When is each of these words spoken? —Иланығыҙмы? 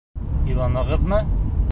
—Иланығыҙмы? 0.53 1.21